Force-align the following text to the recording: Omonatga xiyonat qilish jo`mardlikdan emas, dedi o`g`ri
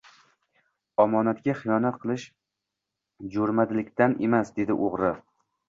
Omonatga 1.03 1.55
xiyonat 1.59 1.99
qilish 2.07 2.25
jo`mardlikdan 3.37 4.19
emas, 4.31 4.53
dedi 4.59 4.81
o`g`ri 4.85 5.17